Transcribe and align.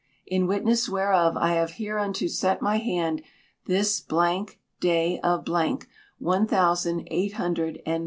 In 0.25 0.47
witness 0.47 0.89
whereof 0.89 1.37
I 1.37 1.51
have 1.53 1.73
hereunto 1.73 2.25
set 2.25 2.59
my 2.59 2.77
hand 2.79 3.21
this 3.67 4.01
day 4.79 5.19
of, 5.19 5.47
one 6.17 6.47
thousand 6.47 7.07
eight 7.11 7.33
hundred 7.33 7.79
and 7.85 7.99